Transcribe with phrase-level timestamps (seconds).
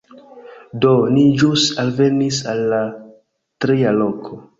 [0.85, 2.79] Do, ni ĵus alvenis al la
[3.67, 4.41] tria loko